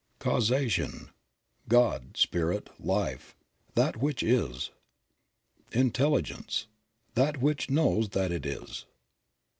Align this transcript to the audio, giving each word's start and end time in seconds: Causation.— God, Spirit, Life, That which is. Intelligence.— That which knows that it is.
Causation.— 0.17 1.11
God, 1.77 2.17
Spirit, 2.17 2.71
Life, 2.79 3.35
That 3.75 3.97
which 3.97 4.23
is. 4.23 4.71
Intelligence.— 5.73 6.65
That 7.13 7.39
which 7.39 7.69
knows 7.69 8.09
that 8.09 8.31
it 8.31 8.47
is. 8.47 8.85